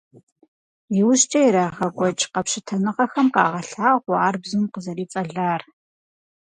[0.99, 5.61] Иужькӏэ ирагъэкӏуэкӏ къэпщытэныгъэхэм къагъэлъагъуэ ар бзум къызэрицӏэлар.